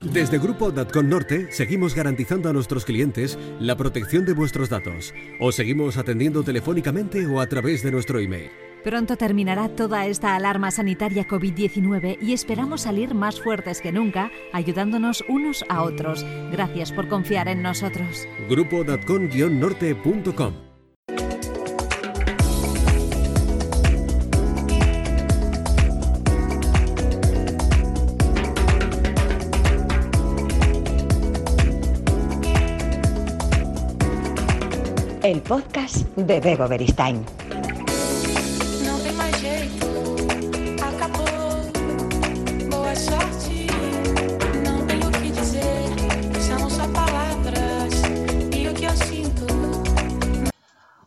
[0.00, 5.12] Desde Grupo Datcon Norte seguimos garantizando a nuestros clientes la protección de vuestros datos.
[5.40, 8.48] Os seguimos atendiendo telefónicamente o a través de nuestro email.
[8.84, 15.24] Pronto terminará toda esta alarma sanitaria COVID-19 y esperamos salir más fuertes que nunca, ayudándonos
[15.28, 16.24] unos a otros.
[16.52, 18.28] Gracias por confiar en nosotros.
[18.48, 18.84] Grupo
[35.28, 37.22] el podcast de Bebo Beristain.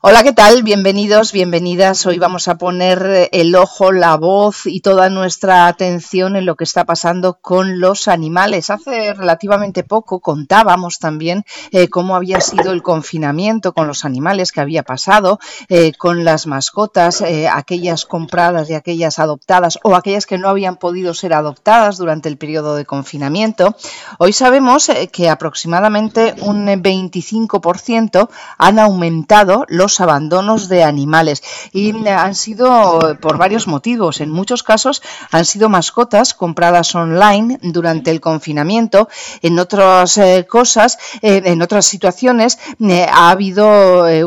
[0.03, 0.63] Hola, ¿qué tal?
[0.63, 2.07] Bienvenidos, bienvenidas.
[2.07, 6.63] Hoy vamos a poner el ojo, la voz y toda nuestra atención en lo que
[6.63, 8.71] está pasando con los animales.
[8.71, 14.61] Hace relativamente poco contábamos también eh, cómo había sido el confinamiento con los animales que
[14.61, 15.37] había pasado,
[15.69, 20.77] eh, con las mascotas, eh, aquellas compradas y aquellas adoptadas o aquellas que no habían
[20.77, 23.75] podido ser adoptadas durante el periodo de confinamiento.
[24.17, 33.17] Hoy sabemos que aproximadamente un 25% han aumentado los abandonos de animales y han sido
[33.19, 34.21] por varios motivos.
[34.21, 39.09] En muchos casos han sido mascotas compradas online durante el confinamiento.
[39.41, 43.61] En otras eh, cosas, eh, en otras situaciones, eh, ha habido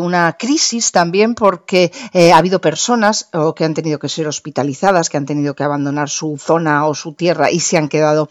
[0.01, 1.93] una crisis también porque
[2.33, 6.09] ha habido personas o que han tenido que ser hospitalizadas, que han tenido que abandonar
[6.09, 8.29] su zona o su tierra y se han quedado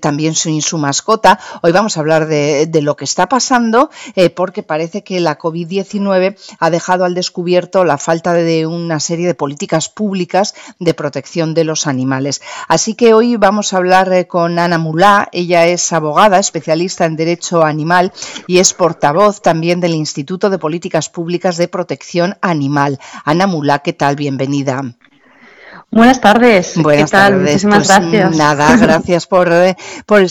[0.00, 1.38] también sin su mascota.
[1.62, 3.90] Hoy vamos a hablar de, de lo que está pasando
[4.36, 9.34] porque parece que la COVID-19 ha dejado al descubierto la falta de una serie de
[9.34, 12.40] políticas públicas de protección de los animales.
[12.68, 15.28] Así que hoy vamos a hablar eh, con Ana Mulá.
[15.32, 18.12] Ella es abogada, especialista en derecho animal
[18.46, 23.00] y es portavoz también del Instituto de Políticas Públicas de Protección Animal.
[23.24, 24.14] Ana Mulá, ¿qué tal?
[24.14, 24.82] Bienvenida.
[25.90, 26.76] Buenas tardes.
[26.76, 27.40] Buenas ¿Qué tardes.
[27.40, 28.36] Muchísimas pues gracias.
[28.36, 30.24] Nada, gracias por, eh, por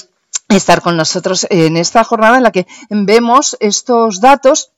[0.47, 4.71] estar con nosotros en esta jornada en la que vemos estos datos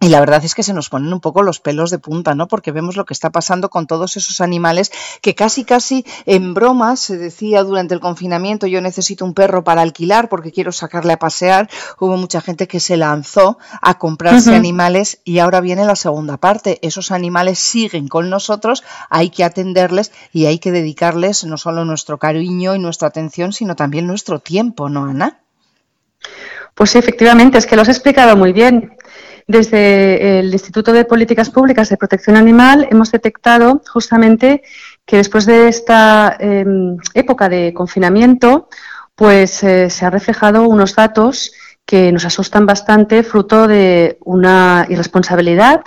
[0.00, 2.46] y la verdad es que se nos ponen un poco los pelos de punta, ¿no?
[2.46, 4.92] Porque vemos lo que está pasando con todos esos animales
[5.22, 9.82] que casi, casi en broma se decía durante el confinamiento, yo necesito un perro para
[9.82, 11.68] alquilar porque quiero sacarle a pasear.
[11.98, 16.78] Hubo mucha gente que se lanzó a comprarse animales y ahora viene la segunda parte.
[16.82, 22.18] Esos animales siguen con nosotros, hay que atenderles y hay que dedicarles no solo nuestro
[22.18, 25.40] cariño y nuestra atención, sino también nuestro tiempo, ¿no, Ana?
[26.74, 28.96] Pues sí, efectivamente, es que lo has explicado muy bien.
[29.48, 34.62] Desde el Instituto de Políticas Públicas de Protección Animal hemos detectado justamente
[35.06, 38.68] que después de esta em, época de confinamiento,
[39.14, 41.52] pues eh, se han reflejado unos datos
[41.86, 45.82] que nos asustan bastante, fruto de una irresponsabilidad,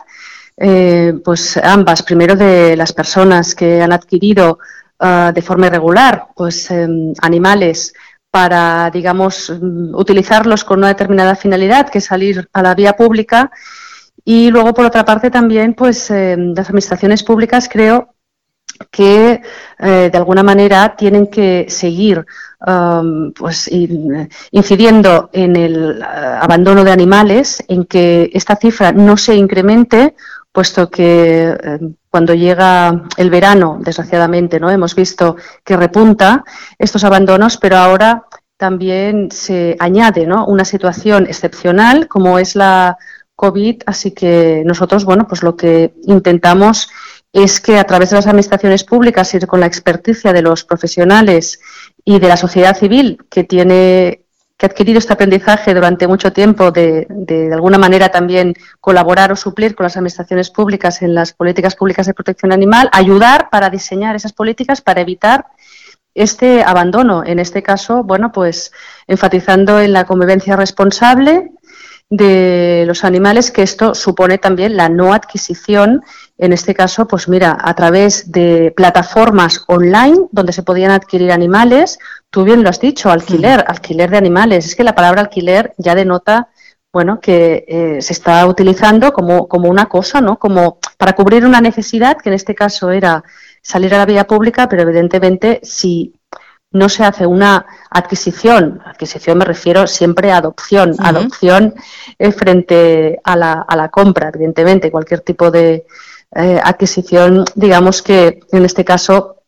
[0.57, 4.57] eh, pues ambas, primero de las personas que han adquirido
[4.99, 7.93] ah, de forma irregular, pues em, animales
[8.31, 9.49] para, digamos,
[9.93, 13.51] utilizarlos con una determinada finalidad, que es salir a la vía pública.
[14.23, 18.15] Y luego, por otra parte, también, pues, eh, las administraciones públicas creo
[18.89, 19.41] que
[19.79, 22.25] eh, de alguna manera tienen que seguir
[22.65, 23.69] um, pues,
[24.51, 30.15] incidiendo en el eh, abandono de animales, en que esta cifra no se incremente,
[30.51, 31.55] puesto que
[32.11, 34.69] cuando llega el verano, desgraciadamente, ¿no?
[34.69, 36.43] Hemos visto que repunta
[36.77, 38.25] estos abandonos, pero ahora
[38.57, 40.45] también se añade ¿no?
[40.45, 42.97] una situación excepcional como es la
[43.35, 46.89] COVID, así que nosotros, bueno, pues lo que intentamos
[47.33, 51.59] es que a través de las administraciones públicas y con la experticia de los profesionales
[52.03, 54.25] y de la sociedad civil que tiene
[54.61, 59.35] que ha adquirido este aprendizaje durante mucho tiempo de, de, alguna manera también colaborar o
[59.35, 64.15] suplir con las administraciones públicas en las políticas públicas de protección animal, ayudar para diseñar
[64.15, 65.47] esas políticas para evitar
[66.13, 67.23] este abandono.
[67.25, 68.71] En este caso, bueno, pues
[69.07, 71.49] enfatizando en la convivencia responsable
[72.11, 76.03] de los animales, que esto supone también la no adquisición,
[76.37, 81.97] en este caso, pues mira, a través de plataformas online donde se podían adquirir animales,
[82.31, 84.65] tú bien lo has dicho, alquiler, alquiler de animales.
[84.65, 86.49] Es que la palabra alquiler ya denota,
[86.91, 90.39] bueno, que eh, se está utilizando como, como una cosa, ¿no?
[90.39, 93.23] Como para cubrir una necesidad, que en este caso era
[93.61, 96.15] salir a la vía pública, pero evidentemente si
[96.71, 101.75] no se hace una adquisición, adquisición me refiero siempre a adopción, adopción
[102.17, 105.85] eh, frente a la, a la compra, evidentemente, cualquier tipo de
[106.33, 109.40] eh, adquisición, digamos que en este caso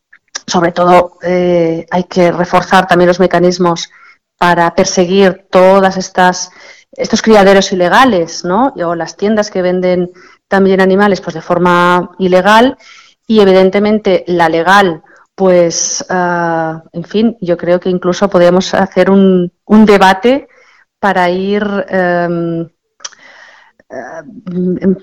[0.48, 3.90] sobre todo eh, hay que reforzar también los mecanismos
[4.38, 6.51] para perseguir todas estas
[6.95, 8.74] estos criaderos ilegales, ¿no?
[8.86, 10.12] O las tiendas que venden
[10.48, 12.78] también animales, pues de forma ilegal
[13.25, 15.01] y evidentemente la legal,
[15.36, 20.48] pues, ah, en fin, yo creo que incluso podríamos hacer un, un debate
[21.00, 22.69] para ir em,
[23.89, 24.98] em,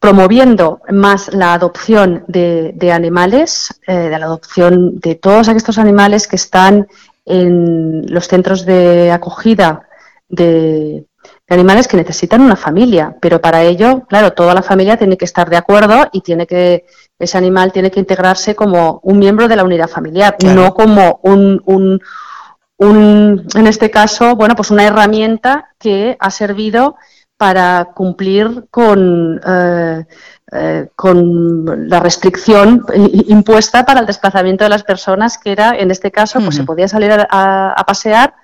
[0.00, 6.36] promoviendo más la adopción de, animales, eh, de la adopción de todos estos animales que
[6.36, 6.88] están
[7.26, 9.88] en los centros de acogida
[10.28, 11.04] de,
[11.50, 15.50] animales que necesitan una familia, pero para ello, claro, toda la familia tiene que estar
[15.50, 16.86] de acuerdo y tiene que
[17.18, 21.60] ese animal tiene que integrarse como un miembro de la unidad familiar, no como un,
[21.66, 22.00] un,
[22.78, 26.96] un, en este caso, bueno, pues una herramienta que ha servido
[27.40, 30.04] para cumplir con, eh,
[30.52, 32.84] eh, con la restricción
[33.28, 36.86] impuesta para el desplazamiento de las personas, que era, en este caso, pues se podía
[36.86, 38.34] salir a, pasear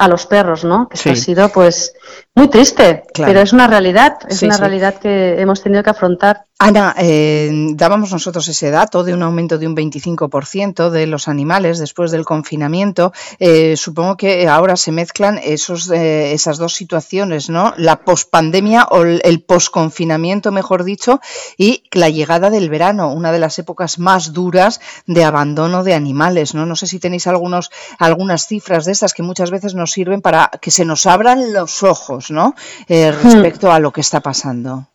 [0.00, 0.88] a los perros, ¿no?
[0.90, 1.92] Eso ha sido, pues,
[2.34, 6.46] muy triste, pero es una realidad, es una realidad que hemos tenido que afrontar.
[6.62, 11.78] Ana, eh, dábamos nosotros ese dato de un aumento de un 25% de los animales
[11.78, 13.12] después del confinamiento.
[13.38, 17.72] Eh, supongo que ahora se mezclan esos, eh, esas dos situaciones, ¿no?
[17.78, 21.20] La pospandemia o el posconfinamiento, mejor dicho,
[21.56, 26.54] y la llegada del verano, una de las épocas más duras de abandono de animales,
[26.54, 26.66] ¿no?
[26.66, 30.50] No sé si tenéis algunos, algunas cifras de estas que muchas veces nos sirven para
[30.60, 32.54] que se nos abran los ojos, ¿no?
[32.88, 33.22] Hmm.
[33.22, 34.86] respecto a lo que está pasando.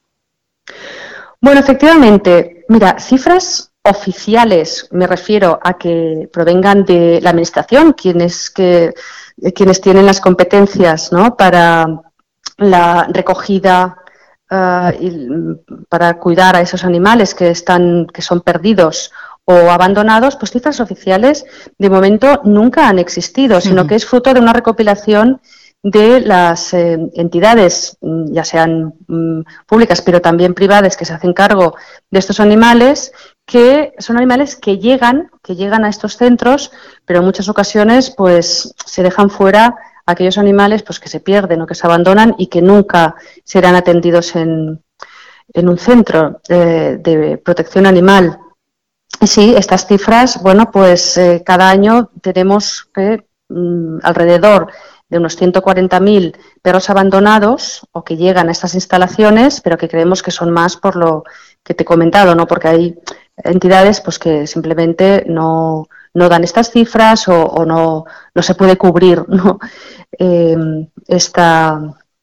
[1.42, 8.94] Bueno, efectivamente, mira, cifras oficiales, me refiero a que provengan de la Administración, quienes, que,
[9.54, 11.38] quienes tienen las competencias ¿no?
[11.38, 12.02] para
[12.58, 13.98] la recogida
[14.50, 15.28] eh, y
[15.88, 19.12] para cuidar a esos animales que, están, que son perdidos
[19.46, 21.46] o abandonados, pues cifras oficiales
[21.78, 25.40] de momento nunca han existido, sino que es fruto de una recopilación
[25.84, 31.34] de las eh, entidades, mm, ya sean mm, públicas, pero también privadas, que se hacen
[31.34, 31.76] cargo
[32.10, 33.12] de estos animales,
[33.46, 36.72] que son animales que llegan, que llegan a estos centros,
[37.06, 39.76] pero en muchas ocasiones, pues, se dejan fuera
[40.08, 43.14] aquellos animales, pues, que se pierden o que se abandonan y que nunca
[43.44, 44.82] serán atendidos en,
[45.54, 48.40] en un centro de, protección animal.
[49.26, 54.68] Y sí, estas cifras, bueno, pues eh, cada año tenemos que mm, alrededor
[55.10, 60.30] de unos 140.000 perros abandonados o que llegan a estas instalaciones, pero que creemos que
[60.30, 61.24] son más por lo
[61.64, 62.46] que te he comentado, ¿no?
[62.46, 63.00] Porque hay
[63.38, 69.26] entidades pues que simplemente no, no dan estas cifras o, no, no, se puede cubrir
[70.20, 70.56] eh,
[71.08, 71.82] esta,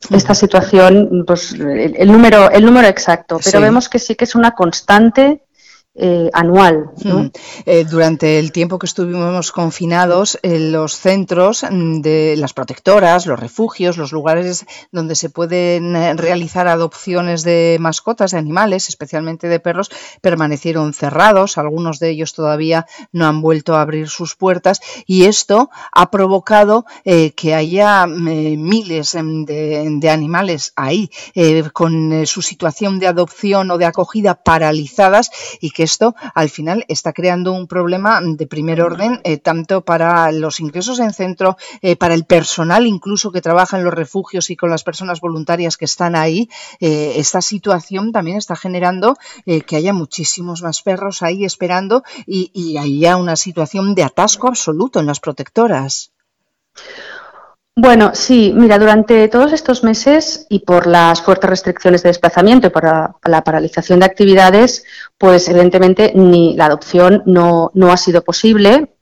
[0.09, 3.41] esta situación, pues el, número, el número exacto.
[3.45, 5.43] Pero vemos que sí que es una constante
[5.95, 6.91] eh, anual.
[7.05, 7.27] Hmm.
[7.67, 13.99] Eh, durante el tiempo que estuvimos confinados, en los centros de las protectoras, los refugios,
[13.99, 19.91] los lugares donde se pueden eh, realizar adopciones de mascotas, de animales, especialmente de perros,
[20.23, 21.59] permanecieron cerrados.
[21.59, 26.87] Algunos de ellos todavía no han vuelto a abrir sus puertas y esto ha provocado
[27.05, 31.11] que haya miles de, de, animales ahí
[31.75, 35.31] con su situación de adopción o de acogida paralizadas
[35.61, 40.31] y que esto al final está creando un problema de primer orden, eh, tanto para
[40.33, 44.57] los ingresos en centro, eh, para el personal incluso que trabaja en los refugios y
[44.57, 46.49] con las personas voluntarias que están ahí.
[46.81, 49.17] Eh, esta situación también está generando
[49.67, 55.01] que haya muchísimos más perros ahí esperando y, y haya una situación de atasco absoluto
[55.01, 56.13] en las protectoras.
[57.75, 62.71] Bueno, sí, mira, durante todos estos meses y por las fuertes restricciones de desplazamiento y
[62.71, 64.85] por la, paralización de actividades,
[65.17, 68.95] pues evidentemente ni la adopción no, no ha sido posible.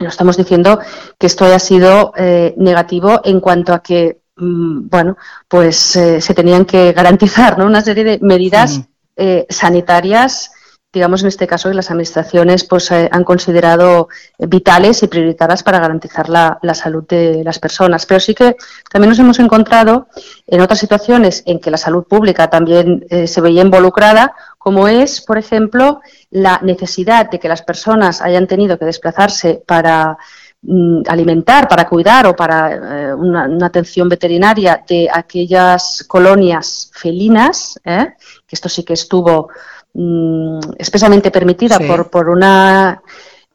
[0.00, 0.80] No estamos diciendo
[1.18, 6.34] que esto haya sido eh, negativo en cuanto a que, mm, bueno, pues eh, se
[6.34, 7.66] tenían que garantizar ¿no?
[7.66, 8.80] una serie de medidas
[9.14, 10.50] eh, sanitarias
[10.92, 15.78] digamos en este caso que las administraciones pues eh, han considerado vitales y prioritarias para
[15.78, 18.06] garantizar la, salud de las personas.
[18.06, 18.56] Pero sí que
[18.90, 20.08] también nos hemos encontrado
[20.46, 25.20] en otras situaciones en que la salud pública también eh, se veía involucrada, como es,
[25.20, 30.18] por ejemplo, la necesidad de que las personas hayan tenido que desplazarse para
[30.62, 38.56] mm, alimentar, para cuidar o para eh, una, atención veterinaria de aquellas colonias felinas, que
[38.56, 39.50] esto sí que estuvo
[39.92, 43.02] Mm, expresamente permitida por, por una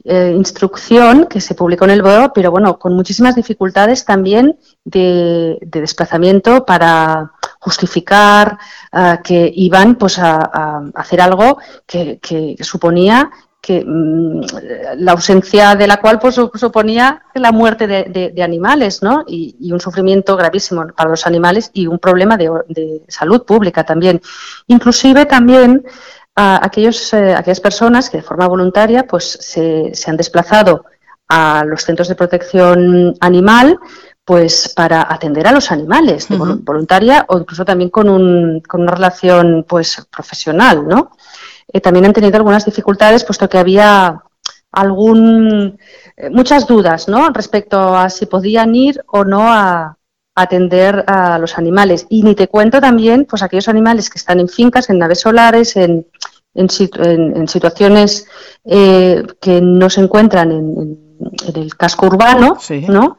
[0.04, 5.58] eh, instrucción que se publicó en el BOE, pero bueno, con muchísimas dificultades también de,
[5.62, 8.58] desplazamiento para justificar
[8.92, 12.20] eh, que iban pues a, hacer algo que,
[12.60, 14.42] suponía que mm,
[14.98, 19.24] la ausencia de la cual pues, suponía la muerte de, animales, ¿no?
[19.26, 24.22] Y, un sufrimiento gravísimo para los animales y un problema de, salud pública también.
[24.68, 25.84] Inclusive también
[26.36, 30.86] a aquellos, eh, aquellas personas que de forma voluntaria pues se, han desplazado
[31.28, 33.80] a los centros de protección animal
[34.24, 38.92] pues para atender a los animales de voluntaria o incluso también con, un, con una
[38.92, 41.12] relación pues profesional, ¿no?
[41.72, 44.24] Eh, también han tenido algunas dificultades, puesto que había
[44.72, 45.80] algún
[46.18, 47.30] eh, muchas dudas ¿no?
[47.30, 49.98] respecto a si podían ir o no a,
[50.36, 52.06] atender a los animales.
[52.10, 55.76] Y ni te cuento también pues aquellos animales que están en fincas, en naves solares,
[55.78, 56.06] en,
[56.54, 58.28] en, situaciones
[58.64, 61.06] eh, que no se encuentran en,
[61.56, 63.18] el casco urbano, ¿no?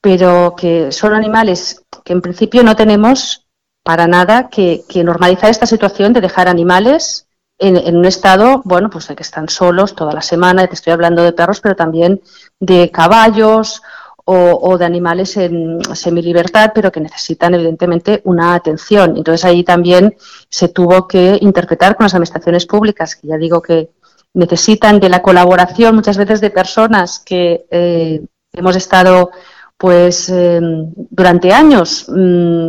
[0.00, 3.46] pero que son animales que en principio no tenemos
[3.82, 9.08] para nada que, que normalizar esta situación de dejar animales en, un estado, bueno, pues
[9.08, 12.22] de que están solos toda la semana, te estoy hablando de perros, pero también
[12.60, 13.82] de caballos
[14.30, 19.16] o, de animales en semilibertad, pero que necesitan evidentemente una atención.
[19.16, 20.16] Entonces ahí también
[20.50, 23.88] se tuvo que interpretar con las administraciones públicas, que ya digo que
[24.34, 28.20] necesitan de la colaboración muchas veces de personas que eh,
[28.52, 29.30] hemos estado
[29.78, 32.68] pues eh, durante años mm,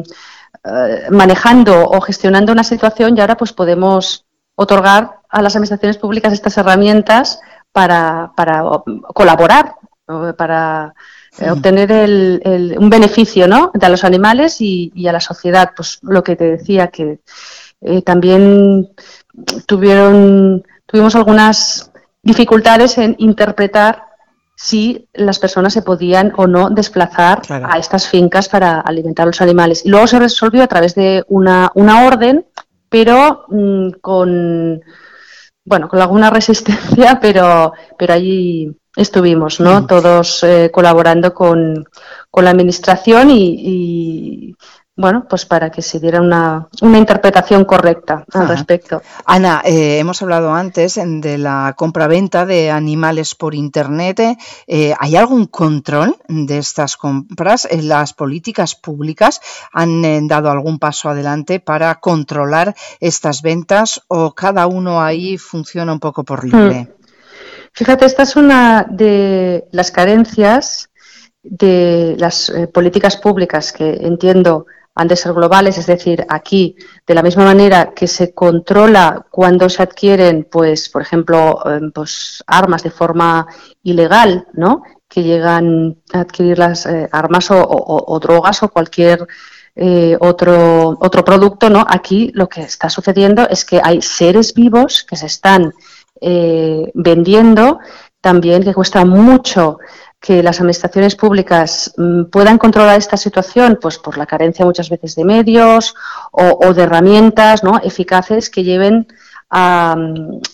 [0.63, 4.25] eh, manejando o gestionando una situación y ahora pues podemos
[4.55, 7.41] otorgar a las administraciones públicas estas herramientas
[7.73, 8.63] para, para
[9.13, 9.75] colaborar,
[10.37, 10.93] para
[11.39, 13.71] eh, obtener el, un beneficio ¿no?
[13.73, 15.71] de los animales y, a la sociedad.
[15.75, 17.19] Pues lo que te decía, que
[17.81, 18.89] eh, también
[19.65, 21.91] tuvieron, tuvimos algunas
[22.21, 24.03] dificultades en interpretar
[24.55, 29.41] si las personas se podían o no desplazar a estas fincas para alimentar a los
[29.41, 29.85] animales.
[29.85, 32.45] Y luego se resolvió a través de una, una orden
[32.89, 34.81] pero mm, con
[35.63, 39.85] bueno, con alguna resistencia, pero, pero allí estuvimos, ¿no?
[39.87, 41.85] Todos eh, colaborando con,
[42.29, 44.55] con, la administración y,
[44.95, 49.01] bueno, pues para que se diera una, una interpretación correcta al respecto.
[49.25, 54.37] Ana, eh, hemos hablado antes de la compra-venta de animales por Internet.
[54.67, 57.65] Eh, ¿Hay algún control de estas compras?
[57.81, 59.39] ¿Las políticas públicas
[59.71, 65.93] han eh, dado algún paso adelante para controlar estas ventas o cada uno ahí funciona
[65.93, 66.89] un poco por libre?
[66.91, 66.98] Hmm.
[67.79, 70.89] Fíjate, esta es una de las carencias
[71.41, 76.75] de las políticas públicas que entiendo han de ser globales, es decir, aquí,
[77.07, 82.43] de la misma manera que se controla cuando se adquieren, pues, por ejemplo, em, pues,
[82.47, 83.47] armas de forma
[83.81, 84.83] ilegal, ¿no?
[85.07, 89.25] que llegan a adquirir las eh, armas o, drogas o cualquier
[89.73, 91.85] eh, otro, otro producto, ¿no?
[91.87, 95.73] Aquí lo que está sucediendo es que hay seres vivos que se están
[96.21, 97.79] eh, vendiendo,
[98.21, 99.79] también que cuesta mucho
[100.19, 105.15] que las administraciones públicas mm, puedan controlar esta situación, pues por la carencia muchas veces
[105.15, 105.95] de medios
[106.31, 107.79] o, de herramientas ¿no?
[107.81, 109.07] eficaces que lleven
[109.49, 109.95] a,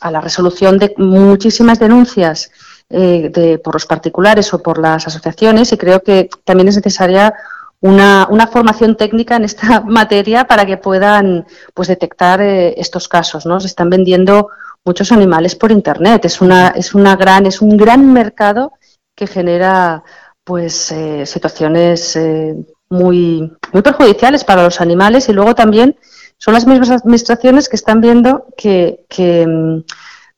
[0.10, 2.52] la resolución de muchísimas denuncias
[2.90, 7.34] eh, de, por los particulares o por las asociaciones y creo que también es necesaria
[7.82, 13.46] una, formación técnica en esta materia para que puedan pues detectar eh, estos casos.
[13.46, 13.60] ¿no?
[13.60, 14.50] Se están vendiendo
[14.86, 16.26] muchos animales por internet.
[16.26, 18.74] Es una, es una gran, es un gran mercado
[19.16, 20.04] que genera
[20.44, 22.56] pues eh, situaciones eh,
[22.90, 25.28] muy, muy perjudiciales para los animales.
[25.28, 25.98] Y luego también
[26.38, 29.06] son las mismas administraciones que están viendo que,
[29.48, 29.80] mm,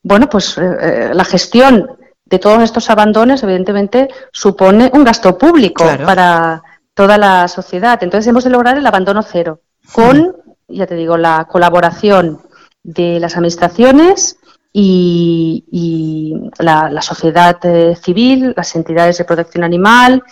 [0.02, 1.90] bueno pues eh, la gestión
[2.24, 6.62] de todos estos abandonos evidentemente supone un gasto público para
[6.94, 8.02] toda la sociedad.
[8.02, 9.60] Entonces hemos de lograr el abandono cero
[9.92, 10.36] con
[10.68, 12.42] ya te digo la colaboración
[12.88, 14.38] de las administraciones
[14.72, 20.22] y, la, sociedad eh, civil, las entidades de protección animal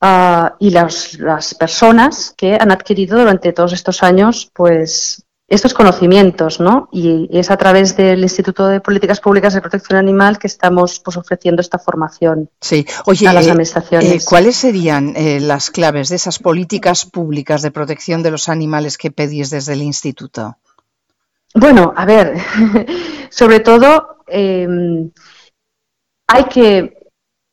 [0.00, 6.88] ah, y las, personas que han adquirido durante todos estos años pues estos conocimientos, ¿no?
[6.92, 11.18] Y es a través del Instituto de Políticas Públicas de Protección Animal que estamos pues,
[11.18, 12.86] ofreciendo esta formación sí.
[13.04, 14.10] Oye, a las eh, administraciones.
[14.10, 15.14] Eh, ¿Cuáles serían
[15.46, 19.82] las claves de esas políticas públicas de protección de los animales que pedís desde el
[19.82, 20.56] Instituto?
[21.54, 22.36] Bueno, a ver,
[23.30, 25.10] sobre todo em,
[26.26, 27.02] hay que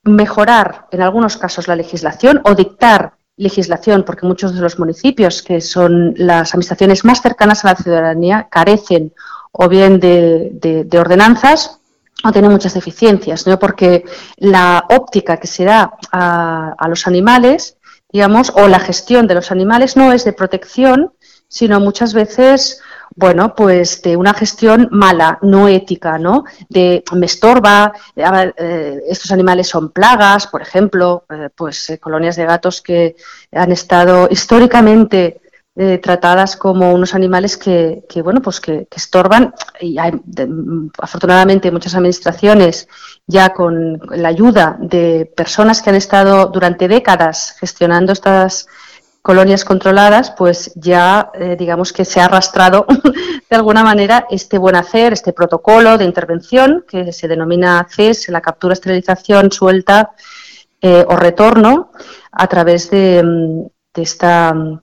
[0.03, 5.61] mejorar en algunos casos la legislación o dictar legislación, porque muchos de los municipios, que
[5.61, 9.13] son las administraciones más cercanas a la ciudadanía, carecen
[9.51, 11.79] o bien de, ordenanzas
[12.23, 13.57] o tienen muchas deficiencias, ¿no?
[13.57, 14.03] porque
[14.37, 17.77] la óptica que se da a, a los animales,
[18.11, 21.13] digamos, o la gestión de los animales no es de protección,
[21.47, 22.81] sino muchas veces
[23.15, 26.45] bueno, pues de una gestión mala, no ética, ¿no?
[26.67, 32.81] De me estorba, eh, estos animales son plagas, por ejemplo, eh, pues colonias de gatos
[32.81, 33.15] que
[33.51, 35.41] han estado históricamente
[36.01, 40.11] tratadas como unos animales que, bueno, pues que, estorban y hay,
[40.97, 42.89] afortunadamente muchas administraciones
[43.25, 48.67] ya con la ayuda de personas que han estado durante décadas gestionando estas
[49.29, 52.87] colonias controladas, pues ya eh, digamos que se ha arrastrado
[53.47, 58.41] de alguna manera este buen hacer, este protocolo de intervención que se denomina CES, la
[58.41, 60.13] captura, esterilización, suelta
[60.81, 61.91] eh, o retorno,
[62.31, 64.81] a través de, mm, esta, mm,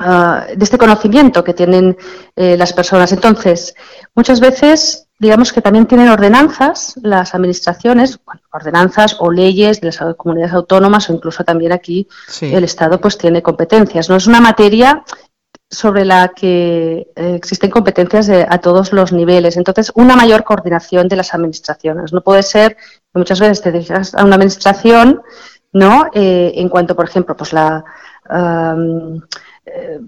[0.00, 1.96] ah, este conocimiento que tienen
[2.34, 3.12] eh, las personas.
[3.12, 3.76] Entonces,
[4.16, 8.18] muchas veces digamos que también tienen ordenanzas las administraciones,
[8.52, 12.08] ordenanzas o leyes de las comunidades autónomas o incluso también aquí
[12.40, 14.08] el Estado pues tiene competencias.
[14.08, 15.04] No es una materia
[15.68, 19.56] sobre la que eh, existen competencias a todos los niveles.
[19.56, 22.12] Entonces, una mayor coordinación de las administraciones.
[22.12, 25.22] No puede ser que muchas veces te dirijas a una administración,
[25.72, 26.06] ¿no?
[26.14, 27.84] Eh, en cuanto, por ejemplo, pues la
[29.66, 30.00] eh,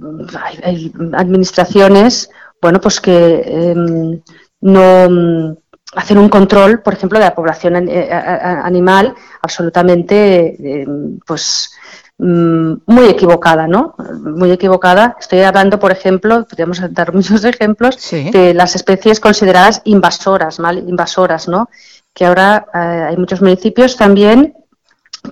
[0.65, 4.21] hay, administraciones, bueno, pues que em,
[4.63, 5.57] no mm,
[5.95, 10.87] hacer un control, por ejemplo, de la población eh, animal absolutamente, eh,
[11.27, 11.73] pues,
[12.19, 13.95] mm, muy equivocada, ¿no?
[14.21, 15.17] Muy equivocada.
[15.21, 21.49] Estoy hablando, por ejemplo, podríamos dar muchos ejemplos de las especies consideradas invasoras, mal invasoras,
[21.49, 21.69] ¿no?
[22.15, 24.55] Que ahora eh, hay muchos municipios también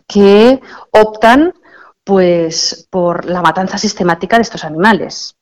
[0.06, 0.60] que
[0.90, 1.54] optan,
[2.04, 5.36] pues, por la matanza sistemática de estos animales.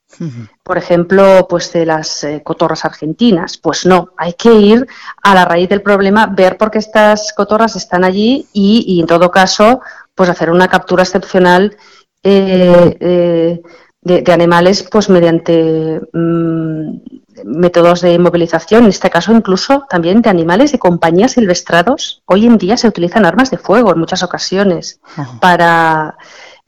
[0.63, 3.57] Por ejemplo, pues de las eh, cotorras argentinas.
[3.57, 4.87] Pues no, hay que ir
[5.23, 9.31] a la raíz del problema, ver por qué estas cotorras están allí y, en todo
[9.31, 9.81] caso,
[10.15, 11.77] pues hacer una captura excepcional
[12.23, 13.63] eh, eh,
[14.01, 16.99] de, animales, pues mediante mm,
[17.45, 22.23] métodos de inmovilización, en este caso incluso también de animales de compañías silvestrados.
[22.27, 25.01] Hoy en día se utilizan armas de fuego en muchas ocasiones
[25.41, 26.17] para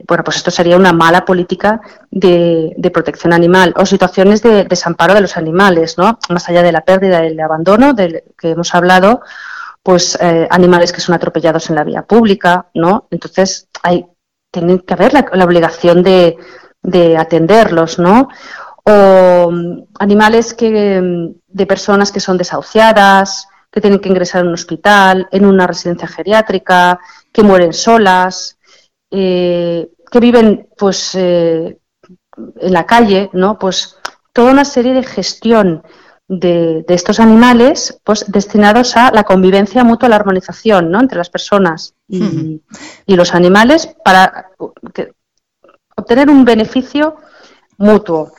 [0.06, 1.80] bueno, pues esto sería una mala política
[2.10, 6.18] de, protección animal o situaciones de desamparo de los animales, ¿no?
[6.28, 9.22] Más allá de la pérdida y el abandono del que hemos hablado,
[9.82, 13.06] pues eh, animales que son atropellados en la vía pública, ¿no?
[13.10, 14.06] Entonces hay
[14.50, 16.36] tiene que haber la, obligación de,
[17.16, 18.28] atenderlos, ¿no?
[18.84, 24.48] O mm, animales que mm, de personas que son desahuciadas, que tienen que ingresar en
[24.48, 26.98] un hospital, en una residencia geriátrica,
[27.32, 28.58] que mueren solas,
[29.10, 31.78] eh, que viven pues eh,
[32.36, 33.58] en la calle, ¿no?
[33.58, 33.96] Pues
[34.32, 35.82] toda una serie de gestión
[36.28, 41.00] de, estos animales pues destinados a la convivencia mutua, la armonización ¿no?
[41.00, 42.62] entre las personas y,
[43.04, 44.50] y los animales para
[45.96, 47.16] obtener un beneficio
[47.80, 48.32] mutuo.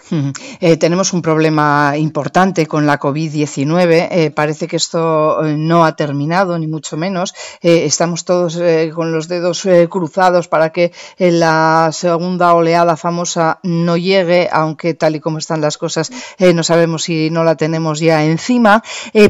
[0.59, 4.07] Eh, tenemos un problema importante con la COVID-19.
[4.11, 7.33] Eh, parece que esto eh, no ha terminado, ni mucho menos.
[7.61, 8.59] estamos todos
[8.93, 15.19] con los dedos cruzados para que la segunda oleada famosa no llegue, aunque tal y
[15.19, 16.11] como están las cosas,
[16.53, 18.83] no sabemos si no la tenemos ya encima.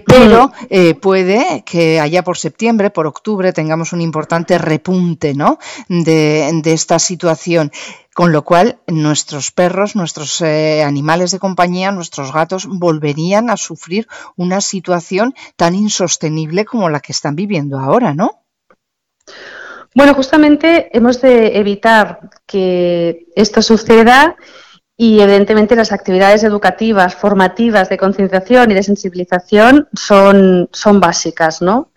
[0.05, 0.51] pero
[0.99, 5.57] puede que allá por septiembre, por octubre, tengamos un importante repunte ¿no?
[5.87, 7.71] de, de esta situación.
[8.13, 14.07] Con lo cual, nuestros perros, nuestros eh, animales de compañía, nuestros gatos volverían a sufrir
[14.35, 18.43] una situación tan insostenible como la que están viviendo ahora, ¿no?
[19.95, 24.35] Bueno, justamente hemos de evitar que esto suceda
[24.97, 31.91] y evidentemente las actividades educativas, formativas, de concienciación y de sensibilización son, son básicas, ¿no?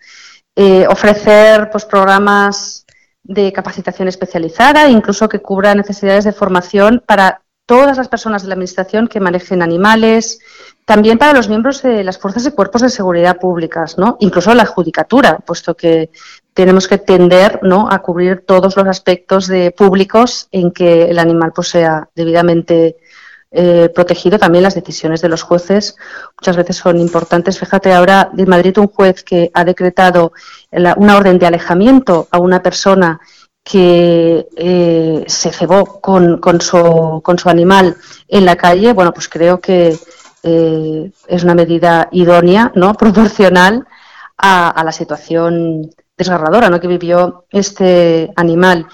[0.55, 2.84] Eh, ofrecer pues, programas
[3.27, 8.53] de capacitación especializada, incluso que cubra necesidades de formación para todas las personas de la
[8.53, 10.39] Administración que manejen animales,
[10.85, 14.17] también para los miembros de las fuerzas y cuerpos de seguridad públicas, ¿no?
[14.19, 16.11] incluso la judicatura, puesto que
[16.53, 17.89] tenemos que tender ¿no?
[17.91, 22.97] a cubrir todos los aspectos de públicos en que el animal pues, sea debidamente
[23.55, 24.37] eh, protegido.
[24.37, 25.95] También las decisiones de los jueces
[26.39, 27.57] muchas veces son importantes.
[27.57, 30.33] Fíjate ahora en Madrid un juez que ha decretado
[30.97, 33.19] una orden de alejamiento a una persona
[33.63, 37.95] que eh, se cebó con, con, su, con su animal
[38.27, 39.97] en la calle, bueno, pues creo que
[40.43, 42.93] eh, es una medida idónea, ¿no?
[43.03, 43.87] proporcional
[44.37, 46.79] a, a la situación desgarradora ¿no?
[46.79, 48.87] que vivió este animal.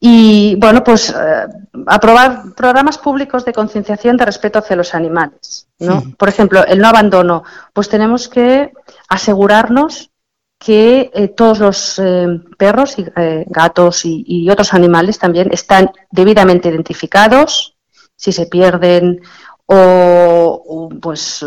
[0.00, 1.46] Y bueno, pues eh,
[1.86, 5.68] aprobar programas públicos de concienciación de respeto hacia los animales.
[5.78, 6.02] ¿no?
[6.18, 7.44] Por ejemplo, el no abandono.
[7.72, 8.72] Pues tenemos que
[9.08, 10.10] asegurarnos
[10.58, 12.26] que eh, todos los eh,
[12.56, 13.04] perros y
[13.46, 17.76] gatos y, otros animales también están debidamente identificados.
[18.16, 19.20] Si se pierden
[19.66, 21.44] o, pues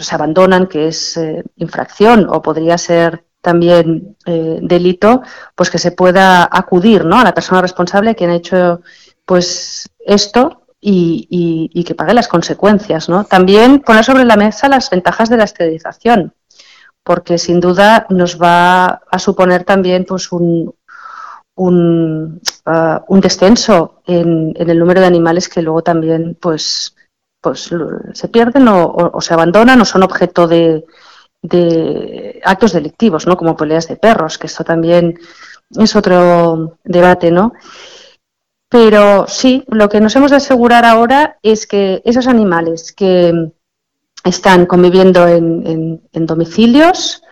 [0.00, 5.22] se abandonan, que es eh, infracción o podría ser también eh, delito,
[5.54, 7.18] pues que se pueda acudir ¿no?
[7.18, 8.82] a la persona responsable quien ha hecho
[9.24, 13.08] pues esto y, que pague las consecuencias.
[13.08, 13.24] ¿no?
[13.24, 16.34] También poner sobre la mesa las ventajas de la esterilización,
[17.02, 20.74] porque sin duda nos va a suponer también pues un,
[21.54, 26.94] un, uh, un descenso en, el número de animales que luego también pues,
[27.40, 27.70] pues
[28.12, 30.84] se pierden o, se abandonan o son objeto de,
[31.42, 33.36] de, actos delictivos, ¿no?
[33.36, 35.18] como peleas de perros, que esto también
[35.70, 37.52] es otro debate, ¿no?
[38.68, 43.52] Pero sí, lo que nos hemos de asegurar ahora es que esos animales que
[44.24, 47.22] están conviviendo en, domicilios,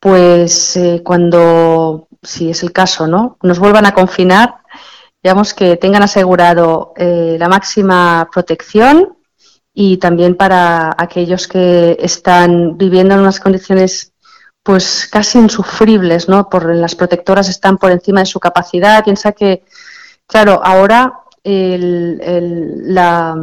[0.00, 3.36] pues eh, cuando, si es el caso, ¿no?
[3.42, 4.56] nos vuelvan a confinar,
[5.22, 9.16] digamos que tengan asegurado eh, la máxima protección
[9.74, 14.12] y también para aquellos que están viviendo en unas condiciones
[14.62, 16.48] pues casi insufribles, ¿no?
[16.48, 19.02] Por las protectoras están por encima de su capacidad.
[19.02, 19.64] Piensa que,
[20.26, 23.34] claro, ahora el, el, la,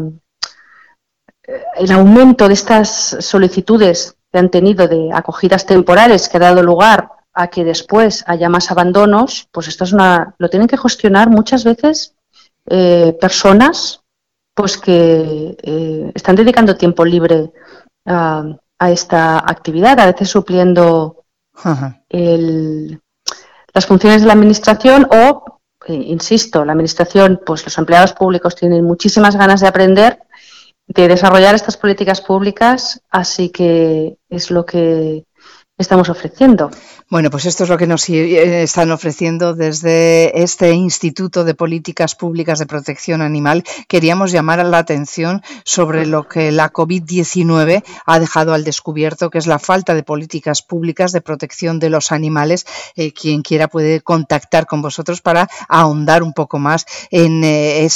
[1.75, 7.09] el aumento de estas solicitudes que han tenido de acogidas temporales que ha dado lugar
[7.33, 11.63] a que después haya más abandonos, pues esto es una, lo tienen que gestionar muchas
[11.63, 12.15] veces
[12.69, 13.98] eh, personas
[14.59, 17.53] pues que eh, están dedicando tiempo libre
[18.05, 18.43] a,
[18.89, 21.23] esta actividad, a veces supliendo
[21.63, 21.95] las
[23.85, 29.37] funciones de la administración o, eh, insisto, la administración, pues los empleados públicos tienen muchísimas
[29.37, 30.19] ganas de aprender
[30.87, 35.23] de desarrollar estas políticas públicas, así que es lo que
[35.77, 36.69] estamos ofreciendo.
[37.11, 42.13] Bueno, pues esto es lo que nos eh, están ofreciendo desde este Instituto de Políticas
[42.13, 43.63] Públicas de Protección Animal.
[43.87, 49.47] Queríamos llamar la atención sobre lo que la COVID-19 ha dejado al descubierto, que es
[49.47, 52.67] la falta de políticas públicas de protección de los animales.
[52.95, 57.89] Eh, quien quiera puede contactar con vosotros para ahondar un poco más en eh,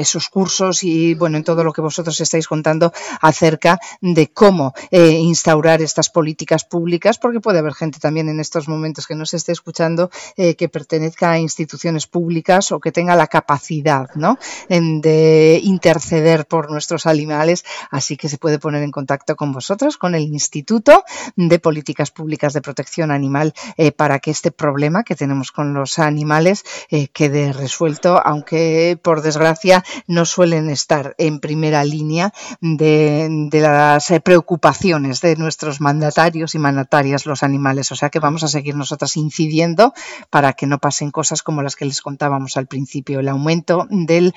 [0.00, 5.82] esos cursos y bueno, en todo lo que vosotros estáis contando acerca de cómo instaurar
[5.82, 10.10] estas políticas públicas, porque puede haber gente también en estos momentos que nos esté escuchando
[10.36, 14.38] eh, que pertenezca a instituciones públicas o que tenga la capacidad ¿no?
[14.68, 17.64] de interceder por nuestros animales.
[17.90, 21.04] Así que se puede poner en contacto con vosotros, con el Instituto
[21.36, 25.98] de Políticas Públicas de Protección Animal, eh, para que este problema que tenemos con los
[25.98, 33.60] animales eh, quede resuelto, aunque por desgracia no suelen estar en primera línea de, de
[33.60, 37.90] las preocupaciones de nuestros mandatarios y mandatarias los animales.
[37.92, 39.92] O sea que vamos a seguir nosotras incidiendo
[40.30, 44.32] para que no pasen cosas como las que les contábamos al principio, el aumento del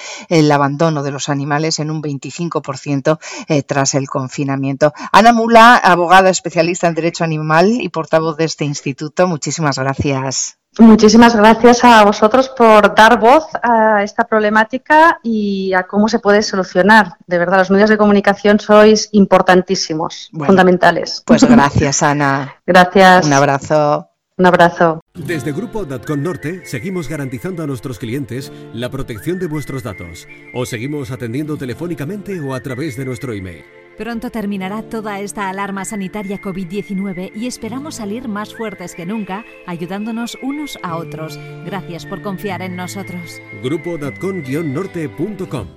[0.52, 4.94] abandono de los animales en un 25% eh, tras el confinamiento.
[5.12, 10.58] Ana Mula, abogada especialista en derecho animal y portavoz de este instituto, muchísimas gracias.
[10.80, 16.44] Muchísimas gracias a vosotros por dar voz a esta problemática y a cómo se puede
[16.44, 17.13] solucionar.
[17.26, 21.24] De verdad, los medios de comunicación sois importantísimos, fundamentales.
[21.26, 22.56] Pues gracias, Ana.
[22.66, 23.26] gracias.
[23.26, 24.10] Un abrazo.
[24.38, 25.02] Un abrazo.
[25.16, 30.28] Desde Grupo Datcon Norte seguimos garantizando a nuestros clientes la protección de vuestros datos.
[30.54, 33.66] Os seguimos atendiendo telefónicamente o a través de nuestro email.
[33.98, 40.38] Pronto terminará toda esta alarma sanitaria COVID-19 y esperamos salir más fuertes que nunca, ayudándonos
[40.44, 41.40] unos a otros.
[41.66, 43.42] Gracias por confiar en nosotros.
[43.64, 45.68] Grupo nortecom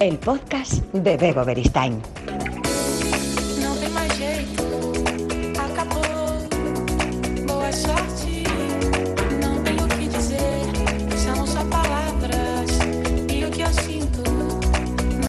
[0.00, 2.00] El podcast de Bego Beristain.